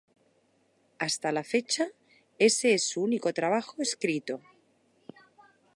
[0.97, 1.87] Hasta la fecha,
[2.39, 4.41] ese es su único trabajo escrito.